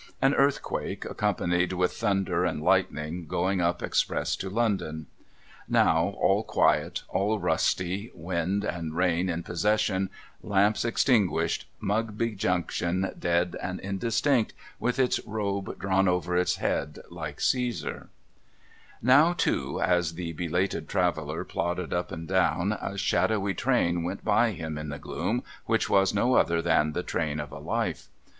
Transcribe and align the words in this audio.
An 0.19 0.33
earthquake, 0.33 1.05
accompanied 1.05 1.73
with 1.73 1.93
thunder 1.93 2.43
and 2.43 2.63
lightning, 2.63 3.27
going 3.27 3.61
up 3.61 3.83
express 3.83 4.35
to 4.37 4.49
London. 4.49 5.05
Now, 5.69 6.15
all 6.19 6.41
quiet, 6.41 7.03
all 7.07 7.37
rusty, 7.37 8.09
wind 8.15 8.63
and 8.63 8.95
rain 8.95 9.29
in 9.29 9.43
possession, 9.43 10.09
lamps 10.41 10.83
extinguished, 10.85 11.67
Mugby 11.79 12.31
Junction 12.31 13.13
dead 13.19 13.55
and 13.61 13.79
indistinct, 13.79 14.55
with 14.79 14.97
its 14.97 15.19
robe 15.23 15.77
drawn 15.77 16.07
over 16.07 16.35
its 16.35 16.55
head, 16.55 16.97
like 17.11 17.37
Cicsai\ 17.37 17.83
LAMPS 17.85 18.11
417 18.11 18.11
Now, 19.03 19.33
too, 19.33 19.79
as 19.83 20.15
the 20.15 20.33
belated 20.33 20.89
traveller 20.89 21.43
plodded 21.43 21.93
up 21.93 22.11
and 22.11 22.27
down, 22.27 22.71
a 22.71 22.97
shadowy 22.97 23.53
train 23.53 24.01
went 24.01 24.25
by 24.25 24.49
him 24.53 24.79
in 24.79 24.89
the 24.89 24.97
gloom 24.97 25.43
which 25.67 25.91
was 25.91 26.11
no 26.11 26.33
other 26.33 26.59
than 26.59 26.93
the 26.93 27.03
train 27.03 27.39
of 27.39 27.51
a 27.51 27.59
life. 27.59 28.07